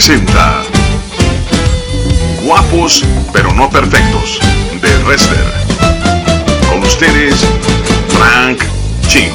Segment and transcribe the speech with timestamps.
[0.00, 0.62] presenta
[2.42, 3.04] Guapos
[3.34, 4.40] pero no perfectos
[4.80, 5.44] de Wrestler.
[6.70, 7.44] Con ustedes,
[8.08, 8.62] Frank
[9.08, 9.34] Ching.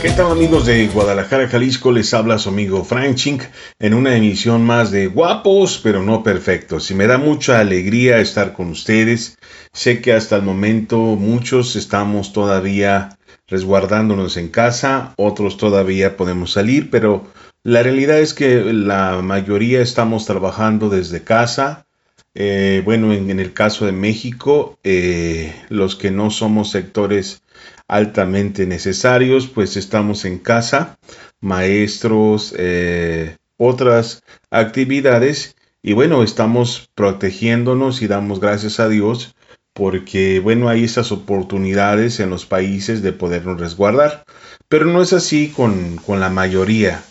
[0.00, 1.90] ¿Qué tal amigos de Guadalajara, Jalisco?
[1.90, 3.40] Les habla su amigo Frank Ching
[3.80, 6.88] en una emisión más de Guapos pero no perfectos.
[6.92, 9.36] Y me da mucha alegría estar con ustedes.
[9.72, 16.88] Sé que hasta el momento muchos estamos todavía resguardándonos en casa, otros todavía podemos salir,
[16.88, 17.26] pero
[17.66, 21.88] la realidad es que la mayoría estamos trabajando desde casa.
[22.32, 27.42] Eh, bueno, en, el caso de México, eh, los que no somos sectores
[27.88, 30.96] altamente necesarios, pues estamos en casa,
[31.40, 34.22] maestros, eh, otras
[34.52, 39.34] actividades y bueno, estamos protegiéndonos y damos gracias a Dios
[39.72, 44.22] porque bueno, hay esas oportunidades en los países de podernos resguardar,
[44.68, 47.02] pero no es así con, con la mayoría.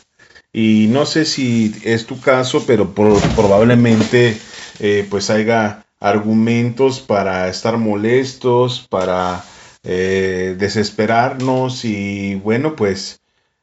[0.58, 4.38] Y no sé si es tu caso, pero probablemente
[4.80, 9.44] eh, pues haya argumentos para estar molestos, para
[9.84, 13.20] eh, desesperarnos y bueno pues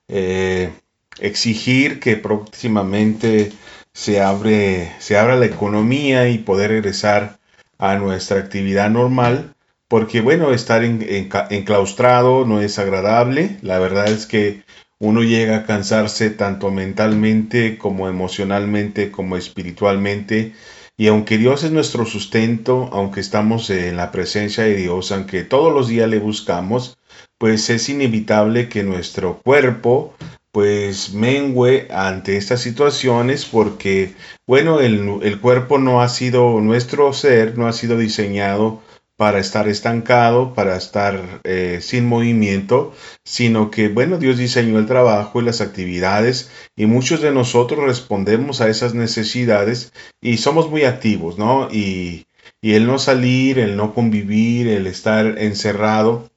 [0.08, 0.70] eh,
[1.18, 3.52] exigir que próximamente
[3.94, 7.38] se abre se abra la economía y poder regresar
[7.78, 9.54] a nuestra actividad normal
[9.88, 13.56] porque bueno estar enclaustrado no es agradable.
[13.62, 14.62] La verdad es que
[15.02, 20.52] uno llega a cansarse tanto mentalmente como emocionalmente como espiritualmente.
[20.96, 25.74] Y aunque Dios es nuestro sustento, aunque estamos en la presencia de Dios, aunque todos
[25.74, 26.98] los días le buscamos,
[27.36, 30.14] pues es inevitable que nuestro cuerpo
[30.52, 34.14] pues mengüe ante estas situaciones porque,
[34.46, 38.80] bueno, el, el cuerpo no ha sido, nuestro ser no ha sido diseñado
[39.22, 42.92] para estar estancado, para estar eh, sin movimiento,
[43.22, 48.60] sino que, bueno, Dios diseñó el trabajo y las actividades y muchos de nosotros respondemos
[48.60, 51.68] a esas necesidades y somos muy activos, ¿no?
[51.70, 52.26] Y,
[52.60, 56.28] y el no salir, el no convivir, el estar encerrado,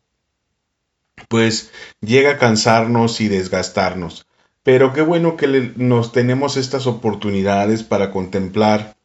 [1.28, 4.28] pues llega a cansarnos y desgastarnos.
[4.62, 8.96] Pero qué bueno que nos tenemos estas oportunidades para contemplar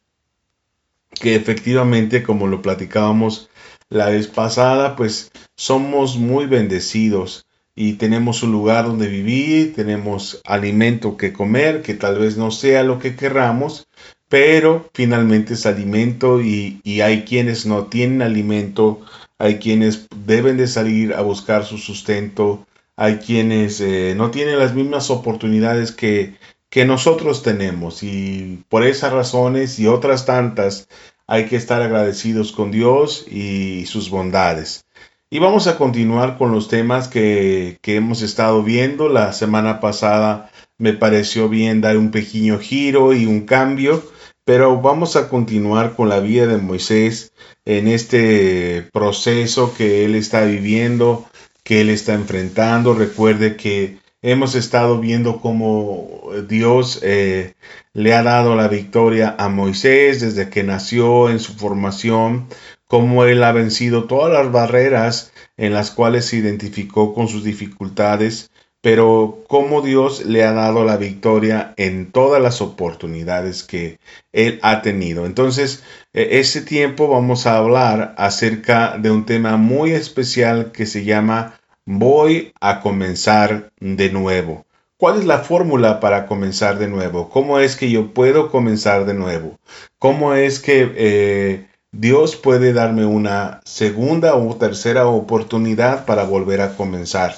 [1.14, 3.48] que efectivamente, como lo platicábamos
[3.90, 11.16] la vez pasada, pues somos muy bendecidos y tenemos un lugar donde vivir, tenemos alimento
[11.16, 13.88] que comer, que tal vez no sea lo que querramos,
[14.28, 19.00] pero finalmente es alimento y, hay quienes no tienen alimento,
[19.38, 24.74] hay quienes deben de salir a buscar su sustento, hay quienes eh, no tienen las
[24.74, 26.34] mismas oportunidades que,
[26.70, 30.88] que nosotros tenemos y por esas razones y otras tantas
[31.30, 34.84] hay que estar agradecidos con Dios y sus bondades.
[35.30, 39.08] Y vamos a continuar con los temas que, hemos estado viendo.
[39.08, 44.02] La semana pasada me pareció bien dar un pequeño giro y un cambio,
[44.44, 47.32] pero vamos a continuar con la vida de Moisés
[47.64, 51.26] en este proceso que él está viviendo,
[51.62, 52.92] que él está enfrentando.
[52.92, 57.54] Recuerde que hemos estado viendo cómo Dios eh,
[57.92, 62.48] le ha dado la victoria a Moisés desde que nació en su formación,
[62.86, 68.50] cómo él ha vencido todas las barreras en las cuales se identificó con sus dificultades,
[68.82, 73.98] pero cómo Dios le ha dado la victoria en todas las oportunidades que
[74.32, 75.26] él ha tenido.
[75.26, 75.82] Entonces,
[76.14, 81.59] e, ese tiempo vamos a hablar acerca de un tema muy especial que se llama
[81.92, 84.64] Voy a comenzar de nuevo.
[84.96, 87.28] ¿Cuál es la fórmula para comenzar de nuevo?
[87.30, 89.58] ¿Cómo es que yo puedo comenzar de nuevo?
[89.98, 96.76] ¿Cómo es que eh, Dios puede darme una segunda o tercera oportunidad para volver a
[96.76, 97.34] comenzar?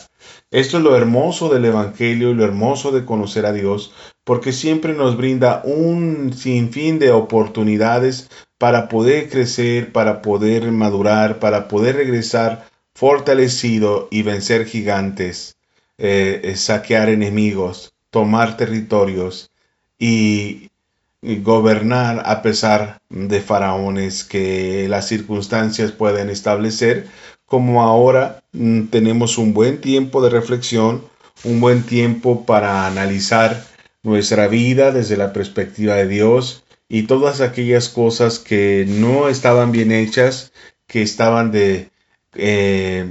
[0.50, 4.92] Esto es lo hermoso del Evangelio y lo hermoso de conocer a Dios, porque siempre
[4.92, 12.70] nos brinda un sinfín de oportunidades para poder crecer, para poder madurar, para poder regresar
[12.94, 15.56] fortalecido y vencer gigantes.
[16.04, 19.50] Eh, saquear enemigos, tomar territorios
[19.98, 20.68] y,
[21.22, 27.06] gobernar a pesar de faraones que las circunstancias pueden establecer,
[27.46, 31.04] como ahora mm, tenemos un buen tiempo de reflexión,
[31.44, 33.64] un buen tiempo para analizar
[34.02, 39.92] nuestra vida desde la perspectiva de Dios y todas aquellas cosas que no estaban bien
[39.92, 40.52] hechas,
[40.88, 41.91] que estaban de,
[42.34, 43.04] eh,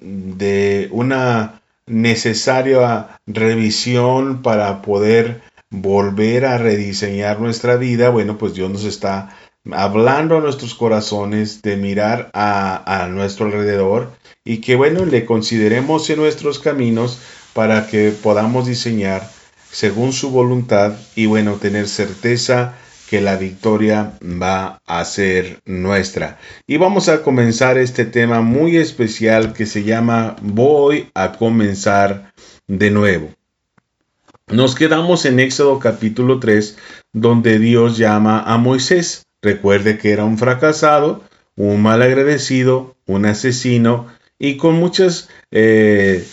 [0.00, 5.40] de una necesaria revisión para poder
[5.70, 9.36] volver a rediseñar nuestra vida, bueno, pues Dios nos está
[9.72, 14.12] hablando a nuestros corazones de mirar a, nuestro alrededor
[14.44, 17.18] y que, bueno, le consideremos en nuestros caminos
[17.52, 19.28] para que podamos diseñar
[19.70, 22.74] según su voluntad y bueno, tener certeza
[23.08, 26.38] que la victoria va a ser nuestra.
[26.66, 32.32] Y vamos a comenzar este tema muy especial que se llama Voy a comenzar
[32.66, 33.30] de nuevo.
[34.48, 36.76] Nos quedamos en Éxodo capítulo 3,
[37.12, 39.26] donde Dios llama a Moisés.
[39.42, 41.22] Recuerde que era un fracasado,
[41.56, 44.06] un malagradecido, un asesino
[44.38, 46.26] y con muchas, eh,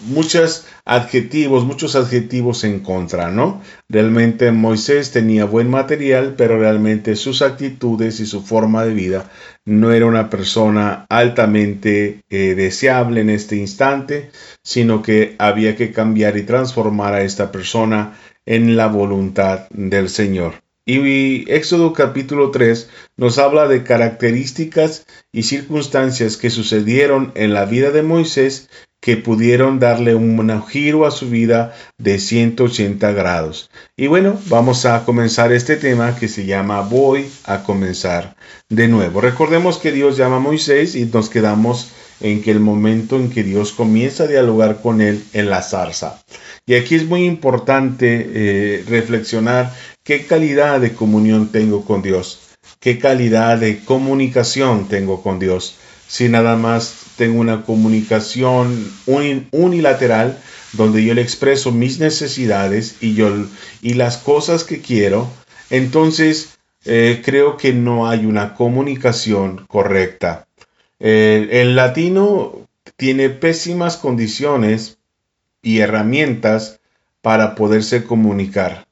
[0.00, 3.62] muchas adjetivos, muchos adjetivos en contra, ¿no?
[3.88, 9.30] Realmente Moisés tenía buen material, pero realmente sus actitudes y su forma de vida
[9.64, 14.30] no era una persona altamente eh, deseable en este instante,
[14.62, 20.64] sino que había que cambiar y transformar a esta persona en la voluntad del Señor.
[20.86, 27.90] Y Éxodo capítulo 3 nos habla de características y circunstancias que sucedieron en la vida
[27.90, 28.68] de Moisés
[29.04, 33.68] que pudieron darle un giro a su vida de 180 grados.
[33.98, 38.34] Y bueno, vamos a comenzar este tema que se llama Voy a comenzar
[38.70, 39.20] de nuevo.
[39.20, 41.90] Recordemos que Dios llama a Moisés y nos quedamos
[42.22, 46.22] en que el momento en que Dios comienza a dialogar con él en la zarza.
[46.64, 49.70] Y aquí es muy importante eh, reflexionar
[50.02, 52.40] qué calidad de comunión tengo con Dios,
[52.80, 60.38] qué calidad de comunicación tengo con Dios si nada más tengo una comunicación unilateral
[60.72, 63.30] donde yo le expreso mis necesidades y, yo,
[63.80, 65.30] y las cosas que quiero,
[65.70, 70.46] entonces eh, creo que no hay una comunicación correcta.
[70.98, 72.66] el latino
[72.96, 74.98] tiene pésimas condiciones
[75.62, 76.80] y herramientas
[77.22, 78.86] para poderse comunicar.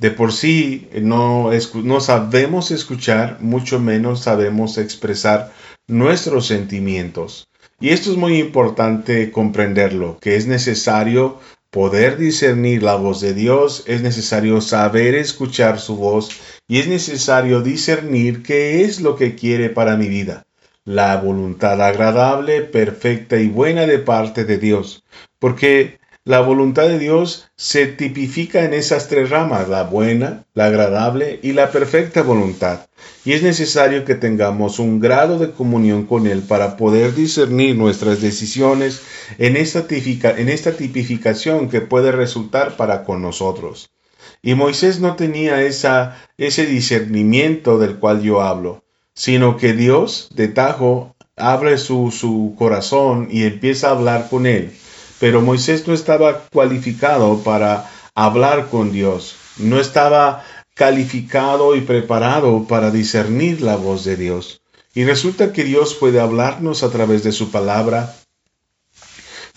[0.00, 1.50] De por sí no,
[1.84, 5.52] no sabemos escuchar, mucho menos sabemos expresar
[5.86, 7.49] nuestros sentimientos.
[7.80, 11.38] Y esto es muy importante comprenderlo, que es necesario
[11.70, 16.28] poder discernir la voz de Dios, es necesario saber escuchar su voz
[16.68, 20.44] y es necesario discernir qué es lo que quiere para mi vida.
[20.84, 25.04] La voluntad agradable, perfecta y buena de parte de Dios.
[25.38, 31.40] Porque la voluntad de Dios se tipifica en esas tres ramas, la buena, la agradable
[31.42, 32.88] y la perfecta voluntad.
[33.24, 38.20] Y es necesario que tengamos un grado de comunión con Él para poder discernir nuestras
[38.20, 39.00] decisiones
[39.38, 39.86] en esta,
[40.76, 43.90] tipificación que puede resultar para con nosotros.
[44.42, 48.84] Y Moisés no tenía ese discernimiento del cual yo hablo,
[49.14, 54.70] sino que Dios de tajo abre su, su corazón y empieza a hablar con él
[55.20, 60.44] pero Moisés no estaba cualificado para hablar con Dios, no estaba
[60.74, 64.62] calificado y preparado para discernir la voz de Dios.
[64.94, 68.16] Y resulta que Dios puede hablarnos a través de su palabra,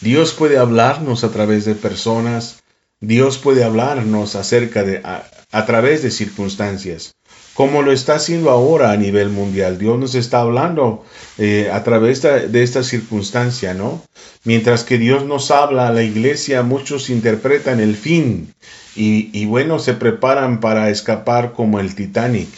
[0.01, 2.61] Dios puede hablarnos a través de personas,
[2.99, 7.15] Dios puede hablarnos acerca de a, través de circunstancias
[7.53, 9.77] como lo está haciendo ahora a nivel mundial.
[9.77, 11.05] Dios nos está hablando
[11.37, 14.03] eh, a través de, esta circunstancia, ¿no?
[14.43, 18.53] Mientras que Dios nos habla a la iglesia, muchos interpretan el fin
[18.95, 22.49] y, y bueno, se preparan para escapar como el Titanic.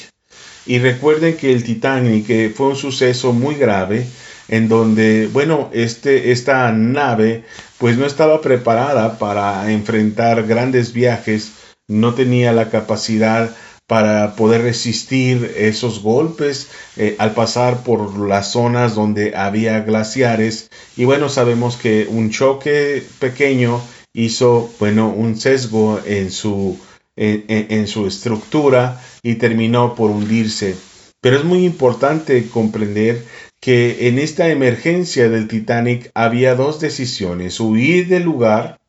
[0.66, 4.08] Y recuerden que el Titanic eh, fue un suceso muy grave
[4.48, 7.44] en donde, bueno, este, esta nave
[7.78, 11.52] pues no estaba preparada para enfrentar grandes viajes,
[11.88, 13.56] no tenía la capacidad
[13.88, 20.70] para poder resistir esos golpes eh, al pasar por las zonas donde había glaciares.
[20.98, 23.82] Y bueno sabemos que un choque pequeño
[24.14, 26.78] hizo bueno un sesgo en su
[27.18, 30.76] en su estructura y terminó por hundirse.
[31.22, 33.24] Pero es muy importante comprender
[33.60, 38.80] que en esta emergencia del Titanic había dos decisiones huir del lugar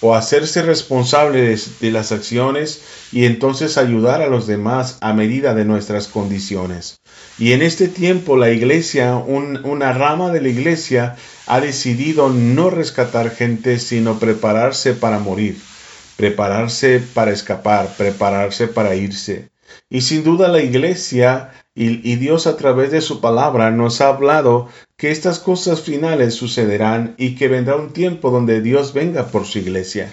[0.00, 5.64] o hacerse responsable de, las acciones y entonces ayudar a los demás a medida de
[5.64, 7.00] nuestras condiciones.
[7.38, 13.30] Y en este tiempo la iglesia, una rama de la iglesia, ha decidido no rescatar
[13.30, 15.56] gente, sino prepararse para morir,
[16.16, 19.48] prepararse para escapar, prepararse para irse.
[19.90, 24.68] Y sin duda la iglesia y, Dios a través de su palabra nos ha hablado
[24.98, 29.60] que estas cosas finales sucederán y que vendrá un tiempo donde Dios venga por su
[29.60, 30.12] iglesia.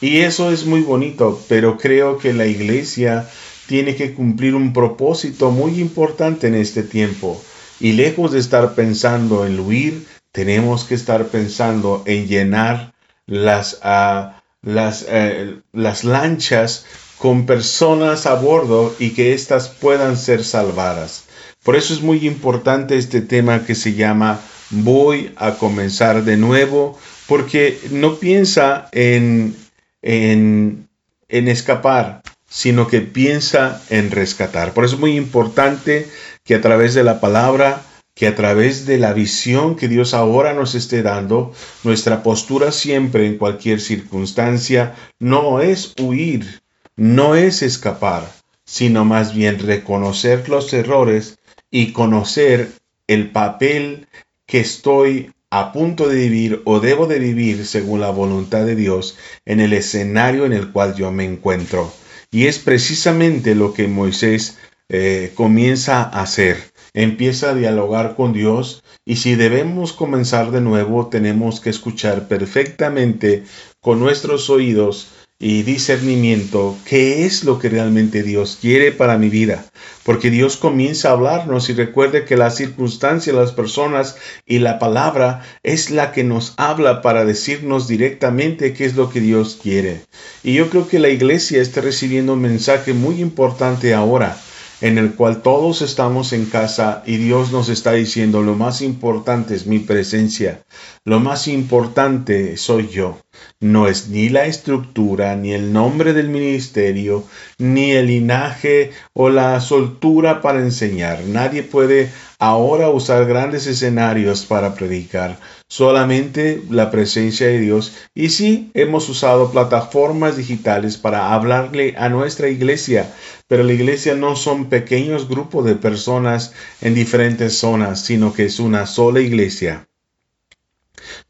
[0.00, 3.28] Y eso es muy bonito, pero creo que la iglesia
[3.66, 7.40] tiene que cumplir un propósito muy importante en este tiempo.
[7.78, 12.94] Y lejos de estar pensando en huir, tenemos que estar pensando en llenar
[13.26, 16.86] las, uh, las, uh, las lanchas
[17.18, 21.24] con personas a bordo y que éstas puedan ser salvadas.
[21.62, 24.40] Por eso es muy importante este tema que se llama
[24.70, 29.54] Voy a comenzar de nuevo, porque no piensa en,
[30.00, 30.88] en,
[31.28, 34.74] en escapar, sino que piensa en rescatar.
[34.74, 36.08] Por eso es muy importante
[36.42, 37.82] que a través de la palabra,
[38.14, 41.54] que a través de la visión que Dios ahora nos esté dando,
[41.84, 46.62] nuestra postura siempre en cualquier circunstancia no es huir,
[46.96, 48.28] no es escapar,
[48.64, 51.38] sino más bien reconocer los errores
[51.72, 52.70] y conocer
[53.08, 54.06] el papel
[54.46, 59.18] que estoy a punto de vivir o debo de vivir según la voluntad de Dios
[59.44, 61.92] en el escenario en el cual yo me encuentro.
[62.30, 66.58] Y es precisamente lo que Moisés eh, comienza a hacer.
[66.94, 73.44] Empieza a dialogar con Dios y si debemos comenzar de nuevo tenemos que escuchar perfectamente
[73.80, 75.08] con nuestros oídos
[75.42, 79.64] y discernimiento qué es lo que realmente Dios quiere para mi vida.
[80.04, 85.42] Porque Dios comienza a hablarnos y recuerde que las circunstancias, las personas y la palabra
[85.64, 90.02] es la que nos habla para decirnos directamente qué es lo que Dios quiere.
[90.44, 94.38] Y yo creo que la iglesia está recibiendo un mensaje muy importante ahora
[94.82, 99.54] en el cual todos estamos en casa y Dios nos está diciendo lo más importante
[99.54, 100.64] es mi presencia,
[101.04, 103.18] lo más importante soy yo.
[103.60, 107.24] No es ni la estructura, ni el nombre del ministerio,
[107.58, 111.20] ni el linaje o la soltura para enseñar.
[111.24, 112.10] Nadie puede
[112.42, 117.92] ahora usar grandes escenarios para predicar, solamente la presencia de Dios.
[118.16, 123.14] Y sí, hemos usado plataformas digitales para hablarle a nuestra iglesia,
[123.46, 128.58] pero la iglesia no son pequeños grupos de personas en diferentes zonas, sino que es
[128.58, 129.86] una sola iglesia,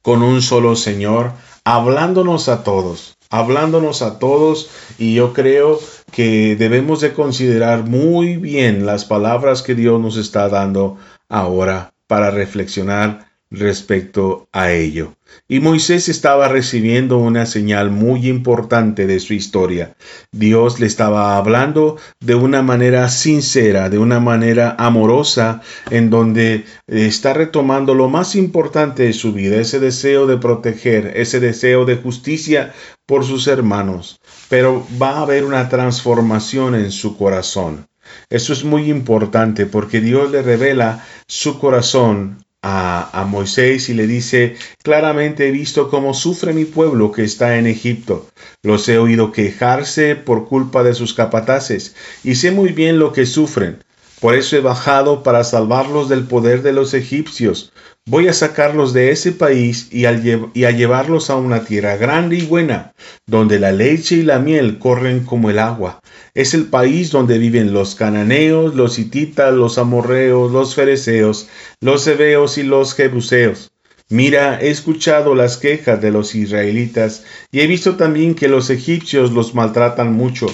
[0.00, 5.80] con un solo Señor, hablándonos a todos, hablándonos a todos, y yo creo
[6.12, 10.98] que debemos de considerar muy bien las palabras que Dios nos está dando
[11.28, 15.14] ahora para reflexionar respecto a ello.
[15.48, 19.94] Y Moisés estaba recibiendo una señal muy importante de su historia.
[20.30, 27.32] Dios le estaba hablando de una manera sincera, de una manera amorosa, en donde está
[27.34, 32.72] retomando lo más importante de su vida, ese deseo de proteger, ese deseo de justicia
[33.06, 34.18] por sus hermanos.
[34.48, 37.86] Pero va a haber una transformación en su corazón.
[38.30, 44.56] Eso es muy importante porque Dios le revela su corazón a, Moisés y le dice,
[44.82, 48.28] claramente he visto cómo sufre mi pueblo que está en Egipto.
[48.62, 53.26] Los he oído quejarse por culpa de sus capataces y sé muy bien lo que
[53.26, 53.82] sufren.
[54.22, 57.72] Por eso he bajado para salvarlos del poder de los egipcios.
[58.06, 62.94] Voy a sacarlos de ese país y, a llevarlos a una tierra grande y buena,
[63.26, 65.98] donde la leche y la miel corren como el agua.
[66.34, 71.48] Es el país donde viven los cananeos, los hititas, los amorreos, los fereceos,
[71.80, 73.72] los hebeos y los jebuseos.
[74.08, 79.32] Mira, he escuchado las quejas de los israelitas y he visto también que los egipcios
[79.32, 80.46] los maltratan mucho.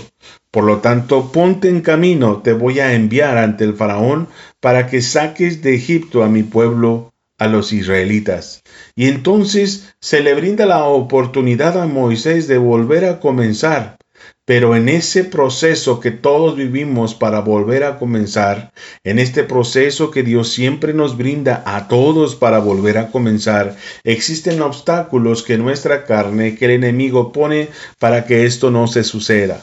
[0.50, 4.28] Por lo tanto, ponte en camino, te voy a enviar ante el faraón
[4.60, 8.62] para que saques de Egipto a mi pueblo, a los israelitas.
[8.96, 13.98] Y entonces se le brinda la oportunidad a Moisés de volver a comenzar.
[14.46, 18.72] Pero en ese proceso que todos vivimos para volver a comenzar,
[19.04, 24.62] en este proceso que Dios siempre nos brinda a todos para volver a comenzar, existen
[24.62, 29.62] obstáculos que nuestra carne, que el enemigo pone para que esto no se suceda.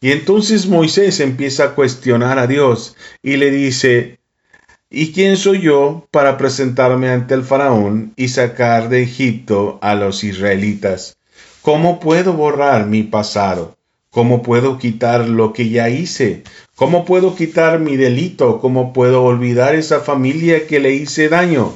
[0.00, 4.18] Y entonces Moisés empieza a cuestionar a Dios y le dice,
[4.90, 10.22] ¿y quién soy yo para presentarme ante el faraón y sacar de Egipto a los
[10.24, 11.16] israelitas?
[11.62, 13.76] ¿Cómo puedo borrar mi pasado?
[14.10, 16.42] ¿Cómo puedo quitar lo que ya hice?
[16.74, 18.60] ¿Cómo puedo quitar mi delito?
[18.60, 21.74] ¿Cómo puedo olvidar esa familia que le hice daño?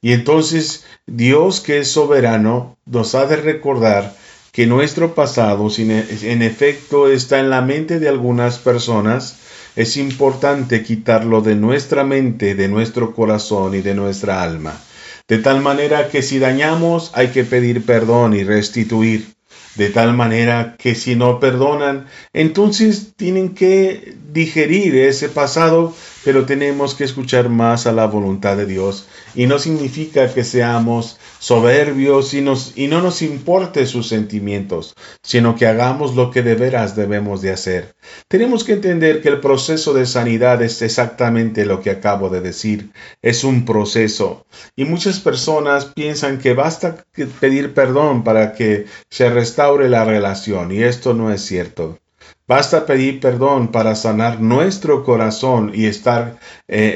[0.00, 4.14] Y entonces Dios que es soberano nos ha de recordar
[4.52, 9.38] que nuestro pasado, si en efecto está en la mente de algunas personas,
[9.76, 14.78] es importante quitarlo de nuestra mente, de nuestro corazón y de nuestra alma.
[15.26, 19.31] De tal manera que si dañamos hay que pedir perdón y restituir.
[19.74, 26.94] De tal manera que si no perdonan, entonces tienen que digerir ese pasado, pero tenemos
[26.94, 29.06] que escuchar más a la voluntad de Dios.
[29.34, 35.56] Y no significa que seamos soberbios y, nos, y no nos importe sus sentimientos, sino
[35.56, 37.94] que hagamos lo que de veras debemos de hacer.
[38.28, 42.90] Tenemos que entender que el proceso de sanidad es exactamente lo que acabo de decir.
[43.22, 44.46] Es un proceso.
[44.76, 47.04] Y muchas personas piensan que basta
[47.40, 50.72] pedir perdón para que se restaure la relación.
[50.72, 51.98] Y esto no es cierto.
[52.46, 56.38] Basta pedir perdón para sanar nuestro corazón y estar
[56.68, 56.92] eh,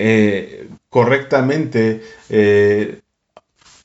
[0.63, 3.01] eh, correctamente eh,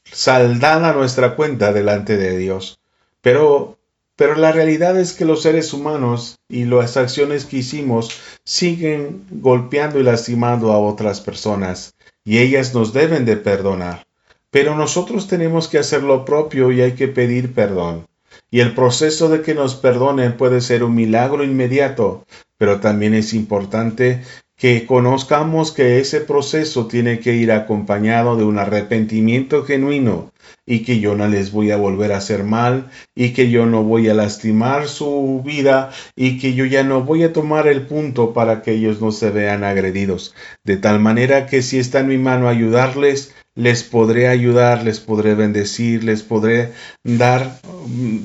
[0.04, 2.80] saldada nuestra cuenta delante de Dios.
[3.22, 3.78] Pero
[4.18, 8.12] Pero la realidad es que los seres humanos y las acciones que hicimos
[8.44, 14.06] siguen golpeando y lastimando a otras personas, y ellas nos deben de perdonar.
[14.52, 18.06] Pero nosotros tenemos que hacer lo propio y hay que pedir perdón.
[18.52, 22.26] Y el proceso de que nos perdonen puede ser un milagro inmediato,
[22.58, 24.22] pero también es importante
[24.62, 30.32] que conozcamos que ese proceso tiene que ir acompañado de un arrepentimiento genuino
[30.68, 33.82] y que yo no les voy a volver a hacer mal y que yo no
[33.82, 38.34] voy a lastimar su vida y que yo ya no voy a tomar el punto
[38.34, 40.36] para que ellos no se vean agredidos.
[40.64, 45.36] De tal manera que si está en mi mano ayudarles, les podré ayudar, les podré
[45.36, 46.72] bendecir, les podré
[47.04, 47.60] dar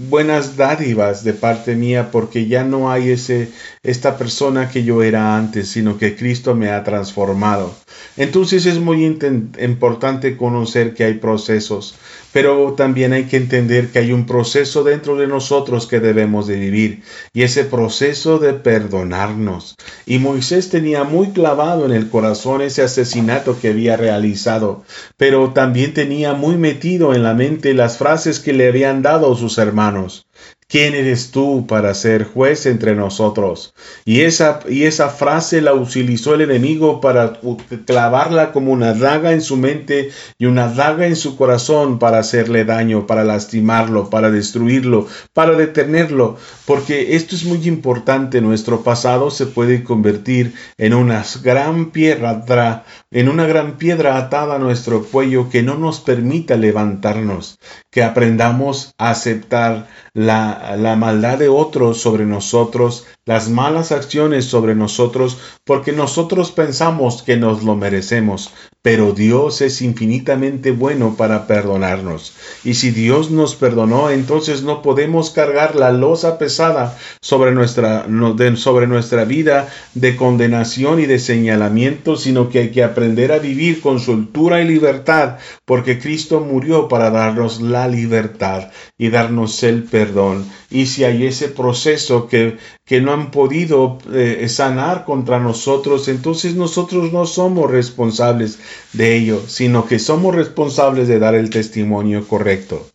[0.09, 3.51] buenas dádivas de parte mía porque ya no hay ese
[3.83, 7.75] esta persona que yo era antes, sino que Cristo me ha transformado.
[8.17, 11.97] Entonces es muy importante conocer que hay procesos,
[12.37, 16.57] pero también hay que entender que hay un proceso dentro de nosotros que debemos de
[16.57, 17.03] vivir
[17.33, 19.75] y ese proceso de perdonarnos.
[20.05, 24.85] Y Moisés tenía muy clavado en el corazón ese asesinato que había realizado,
[25.17, 29.57] pero también tenía muy metido en la mente las frases que le habían dado sus
[29.57, 30.27] hermanos.
[30.69, 33.73] ¿Quién eres tú para ser juez entre nosotros?
[34.05, 37.39] Y esa, y esa frase la utilizó el enemigo para
[37.87, 42.65] clavarla como una daga en su mente y una daga en su corazón para hacerle
[42.65, 46.37] daño, para lastimarlo, para destruirlo, para detenerlo.
[46.65, 48.41] Porque esto es muy importante.
[48.41, 54.59] Nuestro pasado se puede convertir en una gran piedra, en una gran piedra atada a
[54.59, 57.59] nuestro cuello que no nos permita levantarnos.
[57.91, 64.75] Que aprendamos a aceptar la, la maldad de otros sobre nosotros, las malas acciones sobre
[64.75, 72.35] nosotros, porque nosotros pensamos que nos lo merecemos, pero Dios es infinitamente bueno para perdonarnos.
[72.63, 78.07] Y si Dios nos perdonó, entonces no podemos cargar la losa pesada sobre nuestra,
[78.55, 83.81] sobre nuestra vida de condenación y de señalamiento, sino que hay que aprender a vivir
[83.81, 90.49] con soltura y libertad, porque Cristo murió para darnos la libertad y darnos el perdón.
[90.71, 96.55] Y si hay ese proceso que, que no han podido eh, sanar contra nosotros, entonces
[96.55, 98.61] nosotros no somos responsables
[98.93, 102.89] de ello, sino que somos responsables de dar el testimonio correcto.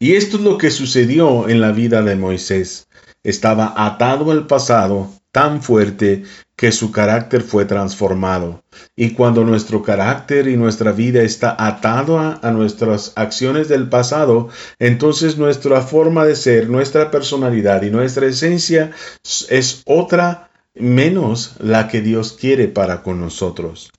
[0.00, 2.88] Y esto es lo que sucedió en la vida de Moisés.
[3.22, 6.24] Estaba atado al pasado tan fuerte
[6.62, 8.62] que su carácter fue transformado.
[8.94, 14.48] Y cuando nuestro carácter y nuestra vida está atado a, nuestras acciones del pasado,
[14.78, 18.92] entonces nuestra forma de ser, nuestra personalidad y nuestra esencia
[19.48, 23.90] es otra menos la que Dios quiere para con nosotros.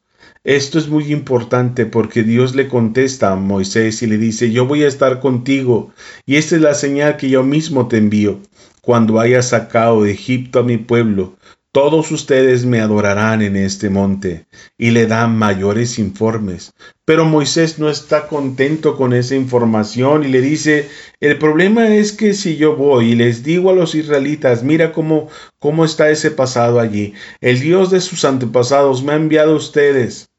[0.46, 4.86] Esto es muy importante porque Dios le contesta a Moisés y le dice, yo voy
[4.86, 5.92] a estar contigo
[6.26, 8.40] y esta es la señal que yo mismo te envío.
[8.82, 11.36] Cuando haya sacado de Egipto a mi pueblo,
[11.74, 14.46] todos ustedes me adorarán en este monte
[14.78, 16.72] y le dan mayores informes.
[17.04, 20.88] Pero Moisés no está contento con esa información y le dice,
[21.20, 25.30] el problema es que si yo voy y les digo a los israelitas, mira cómo,
[25.58, 30.30] cómo está ese pasado allí, el Dios de sus antepasados me ha enviado a ustedes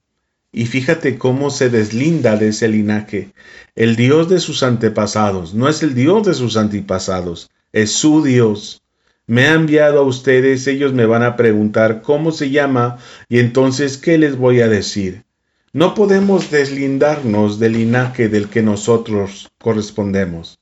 [0.52, 3.32] y fíjate cómo se deslinda de ese linaje.
[3.74, 8.83] El Dios de sus antepasados no es el Dios de sus antepasados, es su Dios.
[9.26, 13.96] Me ha enviado a ustedes, ellos me van a preguntar cómo se llama y entonces
[13.96, 15.24] qué les voy a decir.
[15.72, 20.58] No podemos deslindarnos del linaje del que nosotros correspondemos.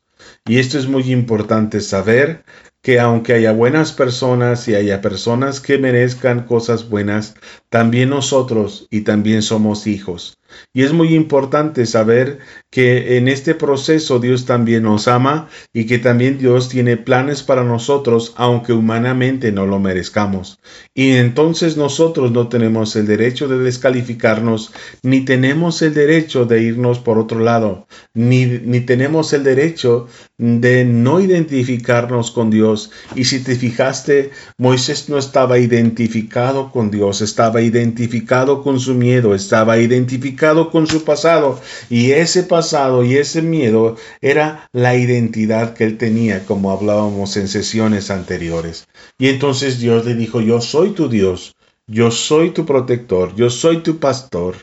[0.46, 2.44] Y esto es muy importante saber
[2.83, 7.35] que aunque haya buenas personas y haya personas que merezcan cosas buenas,
[7.71, 10.38] también nosotros y también somos hijos.
[10.73, 12.38] Y es muy importante saber
[12.71, 17.64] que en este proceso Dios también nos ama y que también Dios tiene planes para
[17.64, 20.59] nosotros, aunque humanamente no lo merezcamos.
[20.95, 26.99] Y entonces nosotros no tenemos el derecho de descalificarnos, ni tenemos el derecho de irnos
[26.99, 32.71] por otro lado, ni, ni tenemos el derecho de no identificarnos con Dios.
[33.14, 39.35] Y si te fijaste, Moisés no estaba identificado con Dios, estaba identificado con su miedo,
[39.35, 41.61] estaba identificado con su pasado.
[41.90, 47.48] Y ese pasado y ese miedo era la identidad que él tenía, como hablábamos en
[47.48, 48.87] sesiones anteriores.
[49.18, 51.54] Y entonces Dios le dijo, yo soy tu Dios.
[51.88, 54.54] Yo soy tu protector, yo soy tu pastor.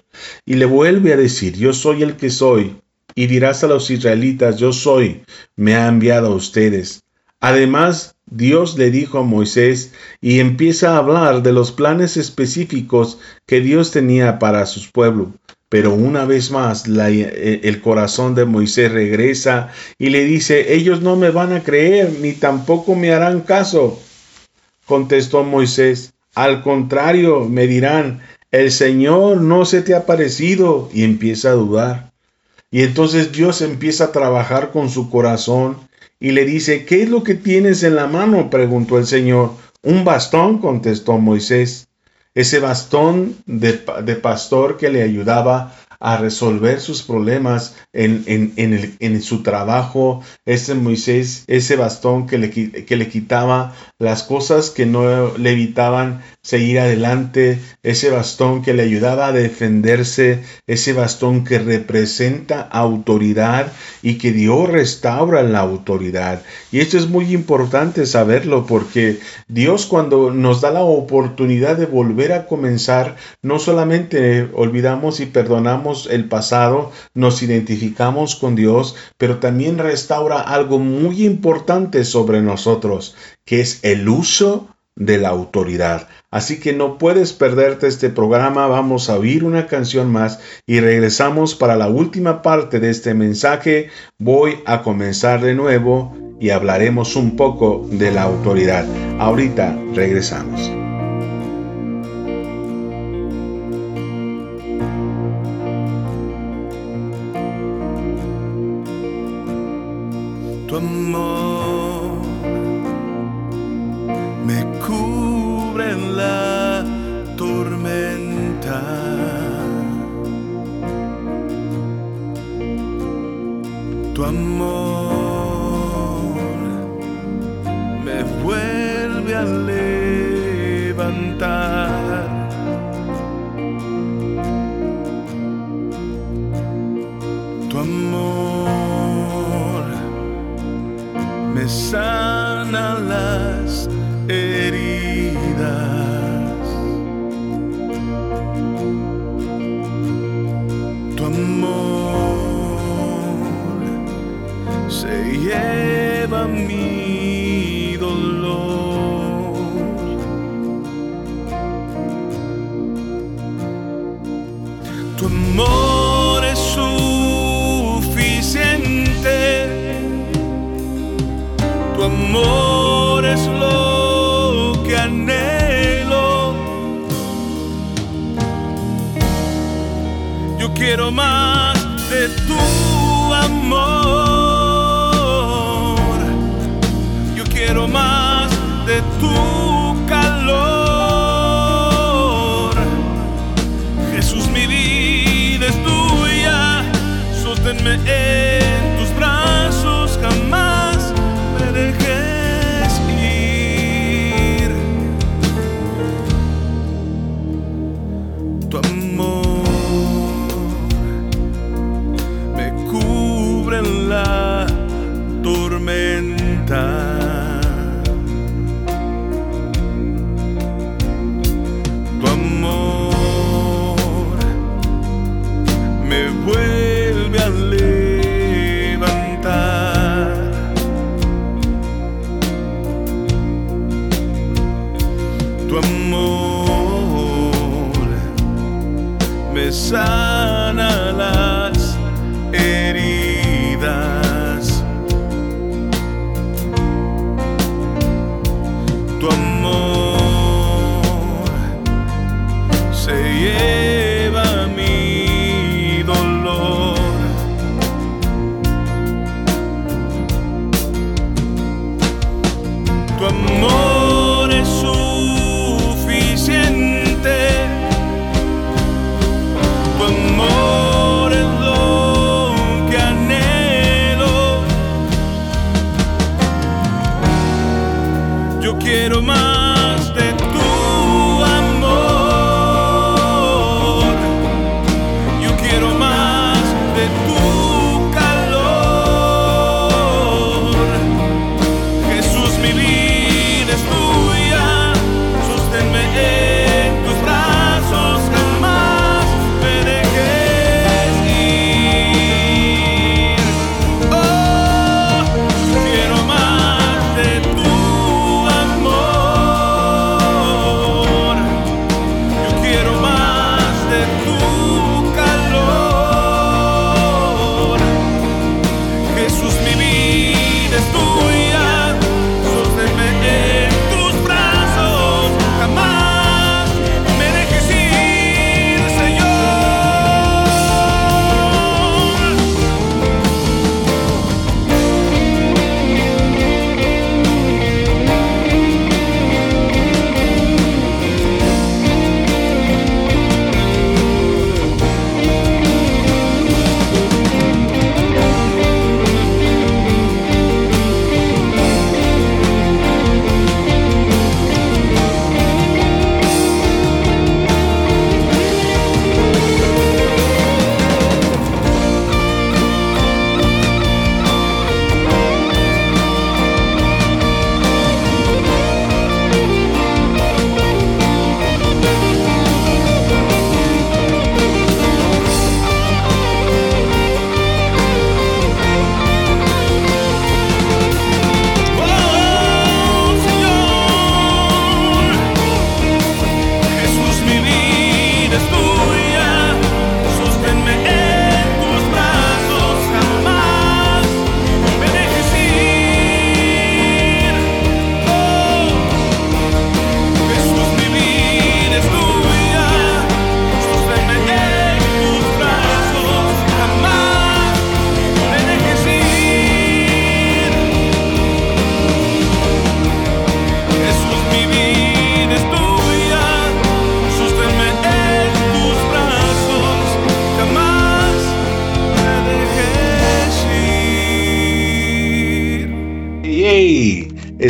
[0.45, 2.77] Y le vuelve a decir, yo soy el que soy.
[3.13, 5.23] Y dirás a los israelitas, yo soy,
[5.55, 7.03] me ha enviado a ustedes.
[7.39, 13.61] Además, Dios le dijo a Moisés y empieza a hablar de los planes específicos que
[13.61, 15.29] Dios tenía para sus pueblos.
[15.69, 21.15] Pero una vez más eh, el corazón de Moisés regresa y le dice, ellos no
[21.15, 23.99] me van a creer ni tampoco me harán caso.
[24.85, 28.21] Contestó Moisés, al contrario, me dirán,
[28.51, 32.11] el Señor no se te ha parecido y empieza a dudar.
[32.71, 35.88] Y entonces Dios empieza a trabajar con su corazón
[36.19, 38.49] y le dice, ¿qué es lo que tienes en la mano?
[38.49, 39.51] preguntó el Señor.
[39.81, 41.87] Un bastón, contestó Moisés.
[42.35, 49.21] Ese bastón de, de pastor que le ayudaba a resolver sus problemas en, en, en,
[49.21, 55.37] su trabajo, ese Moisés, ese bastón que le, que le quitaba las cosas que no
[55.37, 62.61] le evitaban seguir adelante, ese bastón que le ayudaba a defenderse, ese bastón que representa
[62.61, 66.41] autoridad y que Dios restaura la autoridad.
[66.71, 72.31] Y esto es muy importante saberlo porque Dios cuando nos da la oportunidad de volver
[72.31, 79.77] a comenzar, no solamente olvidamos y perdonamos el pasado, nos identificamos con Dios, pero también
[79.77, 86.07] restaura algo muy importante sobre nosotros, que es el uso de la autoridad.
[86.29, 91.55] Así que no puedes perderte este programa, vamos a oír una canción más y regresamos
[91.55, 93.89] para la última parte de este mensaje.
[94.19, 98.85] Voy a comenzar de nuevo y hablaremos un poco de la autoridad.
[99.19, 100.88] Ahorita regresamos.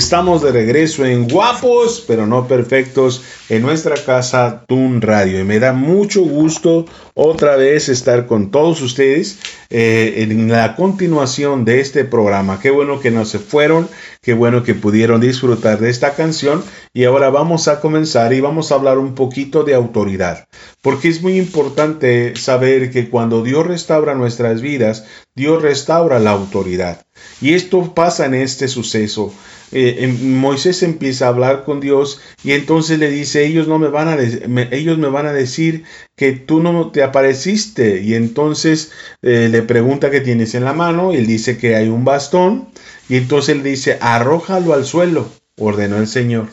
[0.09, 5.39] Estamos de regreso en Guapos, pero no perfectos, en nuestra casa Tun Radio.
[5.39, 9.37] Y me da mucho gusto otra vez estar con todos ustedes
[9.69, 12.59] eh, en la continuación de este programa.
[12.59, 13.87] Qué bueno que no se fueron,
[14.23, 16.63] qué bueno que pudieron disfrutar de esta canción.
[16.91, 20.47] Y ahora vamos a comenzar y vamos a hablar un poquito de autoridad.
[20.81, 27.05] Porque es muy importante saber que cuando Dios restaura nuestras vidas, Dios restaura la autoridad.
[27.41, 29.33] Y esto pasa en este suceso.
[29.71, 34.07] Eh, Moisés empieza a hablar con Dios y entonces le dice, ellos no me van
[34.07, 34.17] a,
[34.71, 35.83] ellos me van a decir
[36.15, 38.01] que tú no te apareciste.
[38.01, 41.87] Y entonces eh, le pregunta qué tienes en la mano y él dice que hay
[41.87, 42.69] un bastón
[43.07, 46.47] y entonces él dice, arrójalo al suelo, ordenó el Señor.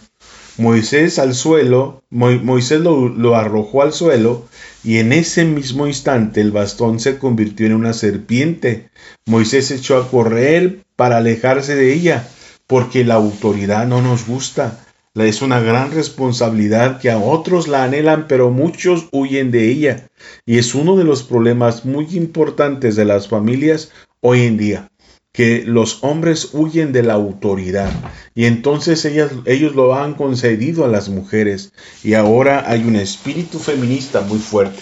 [0.58, 4.46] Moisés al suelo, Moisés lo, lo, arrojó al suelo
[4.82, 8.88] y en ese mismo instante el bastón se convirtió en una serpiente.
[9.26, 12.28] Moisés echó a correr para alejarse de ella
[12.66, 14.80] porque la autoridad no nos gusta.
[15.14, 20.08] Es una gran responsabilidad que a otros la anhelan, pero muchos huyen de ella.
[20.44, 24.90] Y es uno de los problemas muy importantes de las familias hoy en día,
[25.36, 27.92] que los hombres huyen de la autoridad.
[28.34, 31.72] Y entonces ellas, ellos lo han concedido a las mujeres.
[32.02, 34.80] Y ahora hay un espíritu feminista muy fuerte.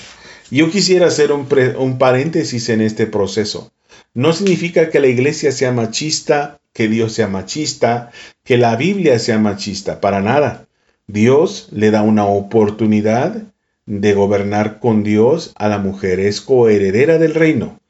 [0.51, 3.73] Yo quisiera hacer un, un paréntesis en este proceso.
[4.15, 8.11] No significa que la iglesia sea machista que Dios sea machista,
[8.43, 10.67] que la Biblia sea machista, para nada.
[11.07, 13.45] Dios le da una oportunidad
[13.87, 17.81] de gobernar con Dios a la mujer, es coheredera del reino.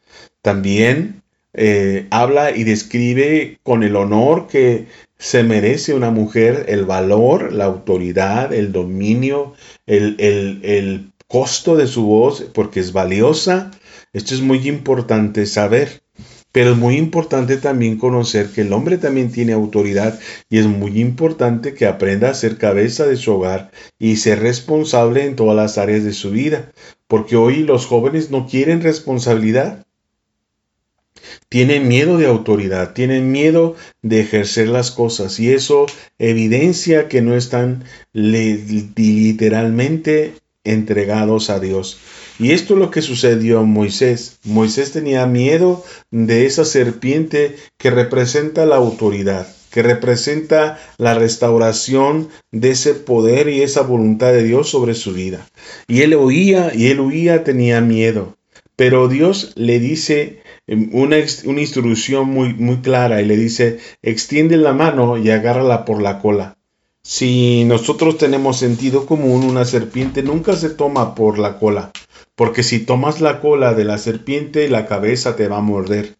[0.42, 1.22] También
[1.54, 4.86] eh, habla y describe con el honor que
[5.18, 9.54] se merece una mujer, el valor, la autoridad, el dominio,
[9.86, 13.70] el, el, el costo de su voz, porque es valiosa.
[14.12, 16.02] Esto es muy importante saber.
[16.52, 21.00] Pero es muy importante también conocer que el hombre también tiene autoridad y es muy
[21.00, 25.78] importante que aprenda a ser cabeza de su hogar y ser responsable en todas las
[25.78, 26.70] áreas de su vida.
[27.08, 29.83] Porque hoy los jóvenes no quieren responsabilidad.
[31.54, 35.86] Tienen miedo de autoridad, tienen miedo de ejercer las cosas y eso
[36.18, 41.98] evidencia que no están literalmente entregados a Dios.
[42.40, 44.38] Y esto es lo que sucedió a Moisés.
[44.42, 52.72] Moisés tenía miedo de esa serpiente que representa la autoridad, que representa la restauración de
[52.72, 55.46] ese poder y esa voluntad de Dios sobre su vida.
[55.86, 58.36] Y él oía y él huía, tenía miedo.
[58.74, 64.72] Pero Dios le dice una, una instrucción muy, muy clara y le dice, extiende la
[64.72, 66.56] mano y agárrala por la cola.
[67.02, 71.92] Si nosotros tenemos sentido común, una serpiente nunca se toma por la cola
[72.34, 76.16] porque si tomas la cola de la serpiente, la cabeza te va a morder.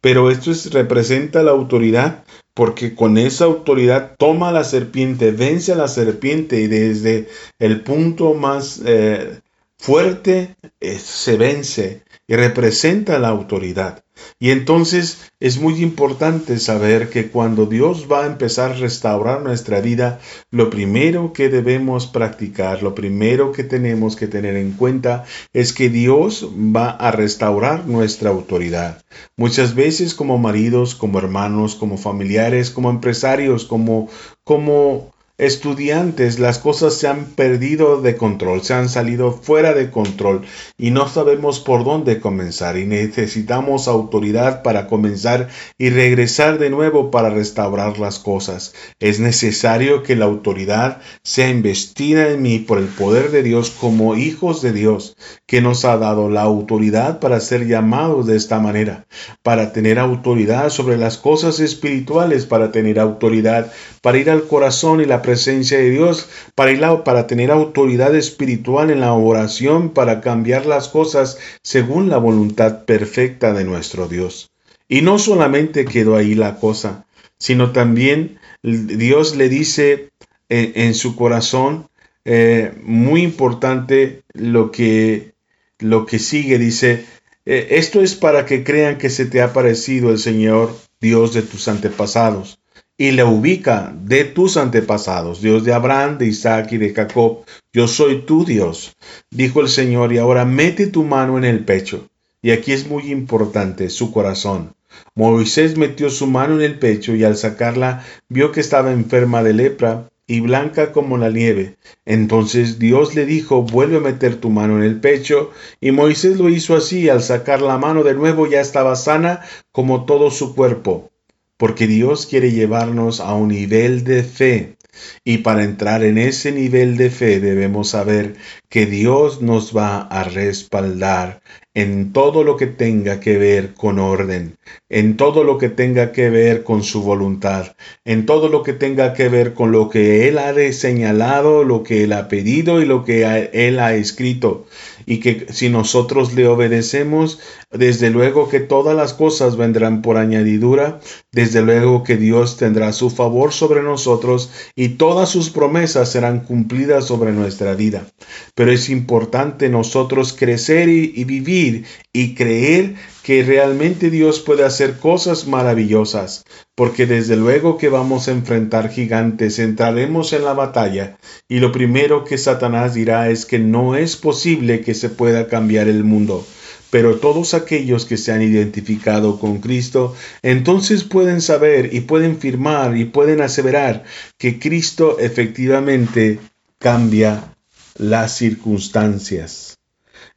[0.00, 5.76] Pero esto es, representa la autoridad, porque con esa autoridad toma la serpiente, vence a
[5.76, 7.28] la serpiente y desde
[7.58, 9.40] el punto más eh,
[9.76, 14.02] fuerte eh, se vence y representa la autoridad.
[14.38, 19.80] Y entonces es muy importante saber que cuando Dios va a empezar a restaurar nuestra
[19.80, 25.72] vida, lo primero que debemos practicar, lo primero que tenemos que tener en cuenta es
[25.72, 29.02] que Dios va a restaurar nuestra autoridad.
[29.36, 34.08] Muchas veces como maridos, como hermanos, como familiares, como empresarios, como
[34.44, 40.42] como estudiantes, las cosas se han perdido de control, se han salido fuera de control
[40.78, 47.10] y no sabemos por dónde comenzar y necesitamos autoridad para comenzar y regresar de nuevo
[47.10, 48.74] para restaurar las cosas.
[48.98, 54.16] Es necesario que la autoridad sea investida en mí por el poder de Dios como
[54.16, 59.06] hijos de Dios, que nos ha dado la autoridad para ser llamados de esta manera,
[59.42, 63.70] para tener autoridad sobre las cosas espirituales, para tener autoridad,
[64.00, 68.90] para ir al corazón y la presencia de Dios, para, ir para tener autoridad espiritual
[68.90, 74.50] en la oración, para cambiar las cosas según la voluntad perfecta de nuestro Dios.
[74.88, 77.04] Y no solamente quedó ahí la cosa,
[77.38, 80.10] sino también Dios le dice
[80.48, 81.88] eh, en, su corazón,
[82.24, 85.34] eh, muy importante lo que,
[85.78, 87.04] lo que sigue, dice,
[87.44, 91.42] eh, esto es para que crean que se te ha parecido el Señor, Dios de
[91.42, 92.58] tus antepasados
[92.98, 97.44] y le ubica de tus antepasados, Dios de Abraham, de Isaac y de Jacob.
[97.72, 98.96] Yo soy tu Dios,
[99.30, 102.08] dijo el Señor, y ahora mete tu mano en el pecho.
[102.40, 104.74] Y aquí es muy importante su corazón.
[105.14, 109.52] Moisés metió su mano en el pecho y al sacarla vio que estaba enferma de
[109.52, 111.76] lepra y blanca como la nieve.
[112.04, 116.48] Entonces Dios le dijo, vuelve a meter tu mano en el pecho, y Moisés lo
[116.48, 121.10] hizo así, al sacar la mano de nuevo ya estaba sana como todo su cuerpo.
[121.56, 124.76] Porque Dios quiere llevarnos a un nivel de fe.
[125.24, 128.36] Y para entrar en ese nivel de fe debemos saber
[128.68, 131.42] que Dios nos va a respaldar
[131.74, 134.56] en todo lo que tenga que ver con orden,
[134.88, 139.12] en todo lo que tenga que ver con su voluntad, en todo lo que tenga
[139.12, 143.04] que ver con lo que Él ha señalado, lo que Él ha pedido y lo
[143.04, 144.66] que Él ha escrito.
[145.06, 147.38] Y que si nosotros le obedecemos,
[147.70, 151.00] desde luego que todas las cosas vendrán por añadidura,
[151.32, 157.06] desde luego que Dios tendrá su favor sobre nosotros y todas sus promesas serán cumplidas
[157.06, 158.06] sobre nuestra vida.
[158.54, 164.98] Pero es importante nosotros crecer y, y vivir y creer que realmente Dios puede hacer
[164.98, 166.44] cosas maravillosas,
[166.76, 172.22] porque desde luego que vamos a enfrentar gigantes, entraremos en la batalla y lo primero
[172.22, 176.46] que Satanás dirá es que no es posible que se pueda cambiar el mundo.
[176.90, 182.96] Pero todos aquellos que se han identificado con Cristo, entonces pueden saber y pueden firmar
[182.96, 184.04] y pueden aseverar
[184.38, 186.38] que Cristo efectivamente
[186.78, 187.56] cambia
[187.98, 189.78] las circunstancias.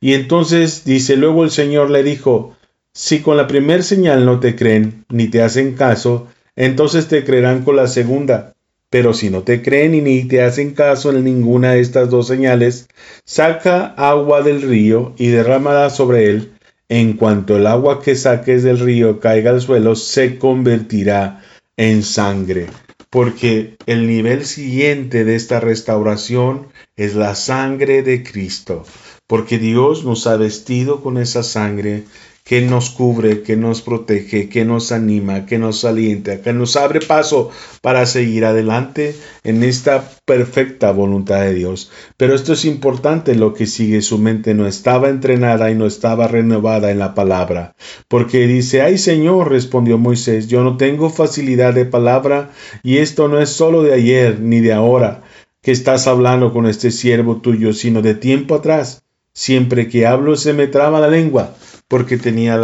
[0.01, 2.55] Y entonces dice, luego el Señor le dijo,
[2.99, 7.63] si con la primer señal no te creen ni te hacen caso, entonces te creerán
[7.63, 8.55] con la segunda.
[8.89, 12.27] Pero si no te creen y ni te hacen caso en ninguna de estas dos
[12.27, 12.89] señales,
[13.23, 16.51] saca agua del río y derrámala sobre él.
[16.89, 21.41] En cuanto el agua que saques del río caiga al suelo, se convertirá
[21.77, 22.67] en sangre.
[23.09, 28.83] Porque el nivel siguiente de esta restauración es la sangre de Cristo
[29.29, 32.05] porque Dios nos ha vestido con esa sangre
[32.49, 36.99] que nos cubre, que nos protege, que nos anima, que nos alienta, que nos abre
[36.99, 37.51] paso
[37.83, 41.91] para seguir adelante en esta perfecta voluntad de Dios.
[42.17, 46.27] Pero esto es importante lo que sigue, su mente no estaba entrenada y no estaba
[46.27, 47.75] renovada en la palabra,
[48.07, 52.49] porque dice, ay Señor, respondió Moisés, yo no tengo facilidad de palabra
[52.81, 55.21] y esto no es solo de ayer ni de ahora
[55.61, 59.03] que estás hablando con este siervo tuyo, sino de tiempo atrás
[59.39, 61.55] Siempre que hablo se me traba la lengua,
[61.89, 62.57] porque tenía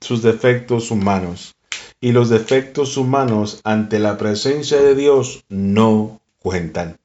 [0.00, 1.56] sus defectos humanos.
[2.00, 6.98] Y los defectos humanos ante la presencia de Dios no cuentan.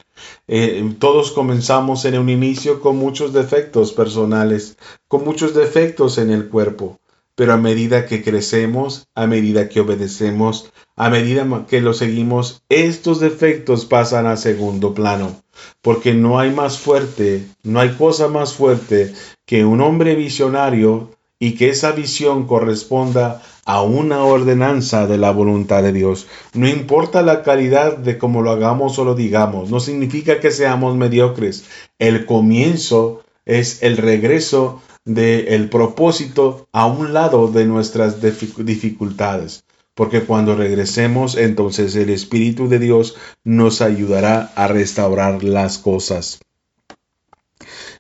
[0.48, 6.50] Eh, todos comenzamos en un inicio con muchos defectos personales, con muchos defectos en el
[6.50, 7.00] cuerpo,
[7.36, 13.22] pero a medida que crecemos, a medida que obedecemos, a medida que lo seguimos, estos
[13.22, 15.42] defectos pasan a segundo plano
[15.82, 19.14] porque no hay más fuerte, no hay cosa más fuerte
[19.46, 25.82] que un hombre visionario y que esa visión corresponda a una ordenanza de la voluntad
[25.82, 26.28] de Dios.
[26.54, 30.98] No importa la calidad de cómo lo hagamos o lo digamos, no significa que seamos
[30.98, 31.64] mediocres.
[31.98, 39.64] El comienzo es el regreso del propósito a un lado de nuestras dificultades
[40.00, 46.40] porque cuando regresemos entonces el Espíritu de Dios nos ayudará a restaurar las cosas.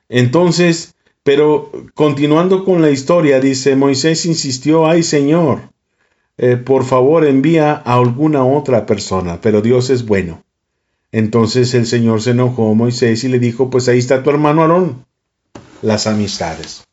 [0.07, 0.95] Entonces,
[1.29, 5.69] pero continuando con la historia, dice, Moisés insistió, ay Señor,
[6.39, 10.43] eh, por favor envía a alguna otra persona, pero Dios es bueno.
[11.11, 14.63] Entonces el Señor se enojó a Moisés y le dijo, pues ahí está tu hermano
[14.63, 15.05] Aarón,
[15.83, 16.87] las amistades.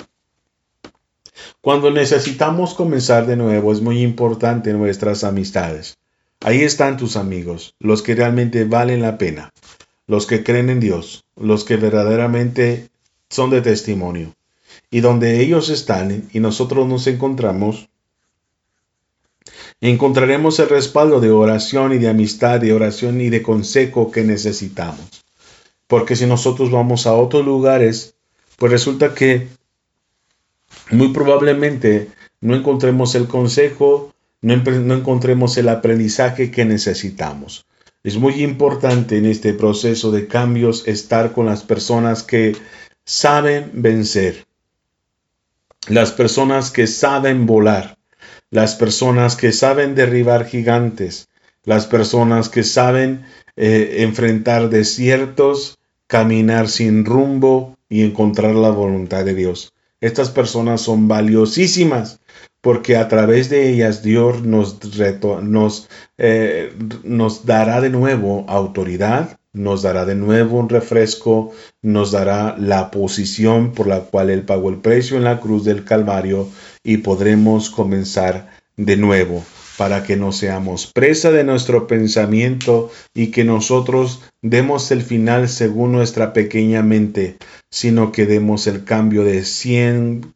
[1.62, 5.96] Cuando necesitamos comenzar de nuevo es muy importante nuestras amistades.
[6.42, 9.54] Ahí están tus amigos, los que realmente valen la pena,
[10.06, 12.90] los que creen en Dios, los que verdaderamente
[13.30, 14.34] son de testimonio.
[14.90, 17.88] Y donde ellos están y nosotros nos encontramos,
[19.80, 25.24] encontraremos el respaldo de oración y de amistad, de oración y de consejo que necesitamos.
[25.86, 28.16] Porque si nosotros vamos a otros lugares,
[28.56, 29.48] pues resulta que
[30.90, 32.08] muy probablemente
[32.40, 37.66] no encontremos el consejo, no, encontremos el aprendizaje que necesitamos.
[38.02, 42.54] Es muy importante en este proceso de cambios estar con las personas que
[43.06, 44.46] saben vencer,
[45.88, 47.96] las personas que saben volar,
[48.50, 51.28] las personas que saben derribar gigantes,
[51.64, 53.24] las personas que saben
[53.56, 55.78] eh, enfrentar desiertos,
[56.08, 59.72] caminar sin rumbo y encontrar la voluntad de Dios.
[60.00, 62.20] Estas personas son valiosísimas
[62.60, 64.78] porque a través de ellas Dios nos,
[65.42, 65.88] nos,
[66.18, 72.90] eh, nos dará de nuevo autoridad, nos dará de nuevo un refresco, nos dará la
[72.90, 76.48] posición por la cual Él pagó el precio en la cruz del Calvario
[76.84, 79.42] y podremos comenzar de nuevo
[79.78, 85.92] para que no seamos presa de nuestro pensamiento y que nosotros demos el final según
[85.92, 87.38] nuestra pequeña mente,
[87.70, 90.34] sino que demos el cambio de 100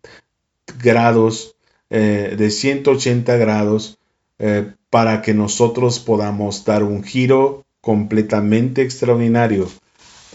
[0.83, 1.57] grados,
[1.91, 3.99] eh, de 180 grados,
[4.39, 9.69] eh, para que nosotros podamos dar un giro completamente extraordinario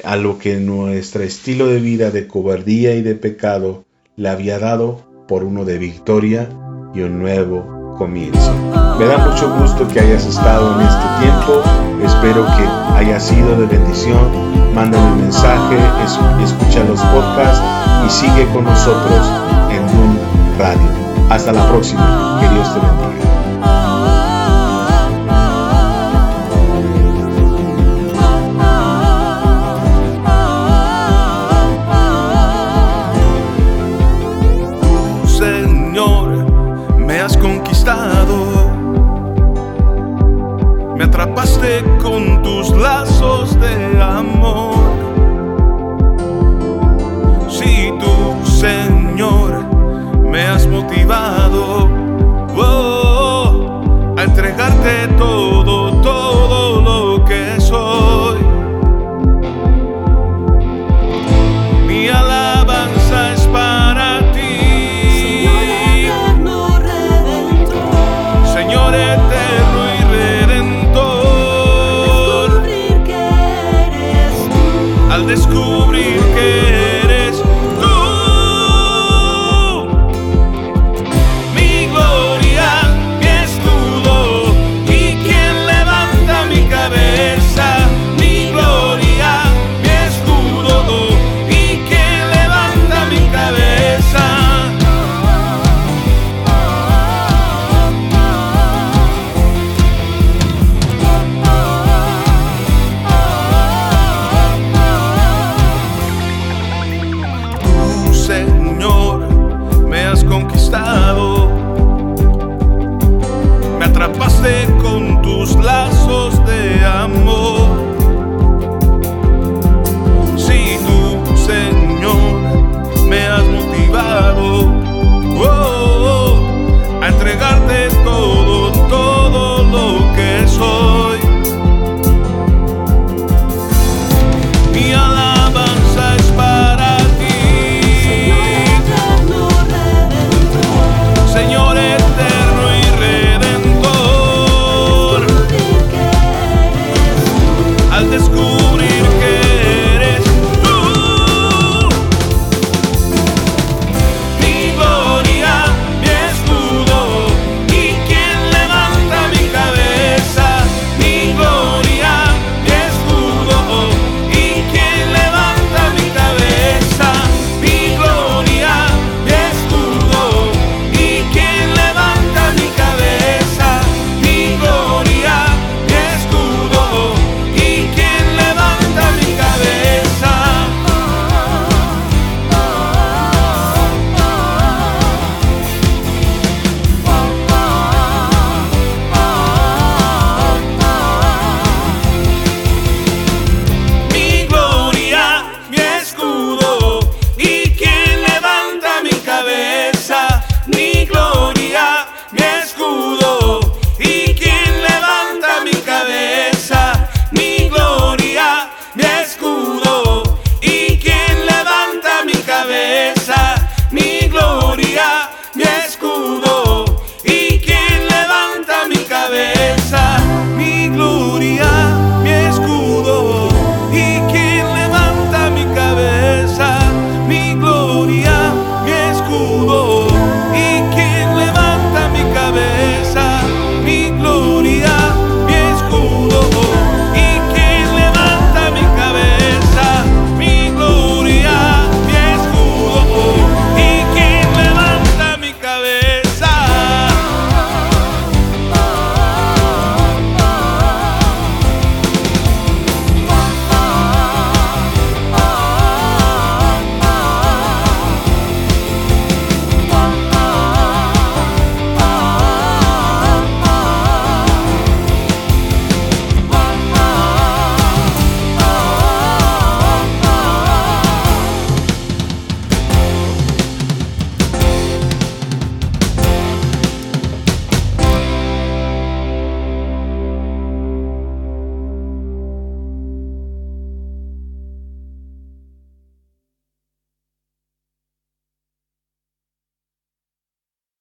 [0.04, 3.86] a lo que nuestro estilo de vida de cobardía y de pecado
[4.16, 6.50] le había dado por uno de victoria
[6.94, 8.54] y un nuevo comienzo.
[9.00, 11.64] Me da mucho gusto que hayas estado en este tiempo.
[12.04, 14.74] Espero que haya sido de bendición.
[14.74, 15.78] Mándame un mensaje,
[16.44, 17.64] escucha los podcasts
[18.06, 19.28] y sigue con nosotros
[19.72, 20.20] en un
[20.58, 21.06] Radio.
[21.30, 22.40] Hasta la próxima.
[22.42, 23.35] Que Dios te bendiga.